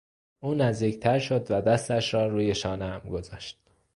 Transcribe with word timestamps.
او 0.39 0.53
نزدیکتر 0.53 1.19
شد 1.19 1.47
و 1.49 1.61
دستش 1.61 2.13
را 2.13 2.27
روی 2.27 2.55
شانهام 2.55 2.99
گذاشت. 2.99 3.59